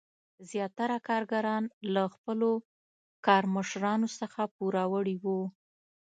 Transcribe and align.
زیاتره 0.49 0.97
کارګران 1.07 1.63
له 1.93 2.03
خپلو 2.13 2.49
کارمشرانو 3.27 4.07
څخه 4.19 4.41
پوروړي 4.55 5.15
وو. 5.23 5.41